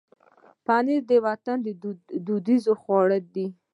پنېر 0.65 1.01
د 1.09 1.11
وطن 1.27 1.57
دودیز 2.25 2.63
خواړه 2.81 3.17
دي. 3.35 3.47